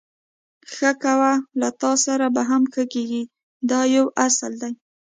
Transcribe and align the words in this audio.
ښه 0.73 0.91
کوه 1.03 1.31
له 1.59 1.69
تاسره 1.81 2.27
به 2.35 2.41
هم 2.49 2.63
ښه 2.73 2.83
کېږي 2.93 3.23
دا 3.69 3.79
یو 3.95 4.05
اصل 4.27 4.51
دی. 4.61 4.73